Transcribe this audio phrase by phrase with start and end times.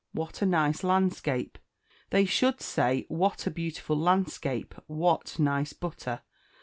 [0.13, 1.59] "What a nice landscape!"
[2.09, 6.21] They should say, "What a beautiful landscape!" "What nice butter!"